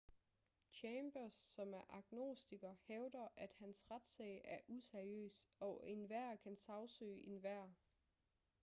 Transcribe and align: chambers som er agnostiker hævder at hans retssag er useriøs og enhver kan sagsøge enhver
chambers 0.71 1.33
som 1.33 1.73
er 1.73 1.81
agnostiker 1.89 2.73
hævder 2.87 3.27
at 3.35 3.53
hans 3.59 3.85
retssag 3.91 4.41
er 4.45 4.57
useriøs 4.67 5.45
og 5.59 5.81
enhver 5.87 6.35
kan 6.35 6.55
sagsøge 6.57 7.25
enhver 7.27 7.67